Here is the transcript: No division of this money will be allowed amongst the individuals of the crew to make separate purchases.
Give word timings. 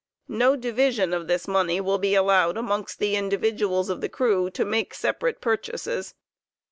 No 0.27 0.55
division 0.55 1.13
of 1.13 1.27
this 1.27 1.47
money 1.47 1.79
will 1.79 1.99
be 1.99 2.15
allowed 2.15 2.57
amongst 2.57 2.97
the 2.97 3.15
individuals 3.15 3.87
of 3.91 4.01
the 4.01 4.09
crew 4.09 4.49
to 4.49 4.65
make 4.65 4.95
separate 4.95 5.41
purchases. 5.41 6.15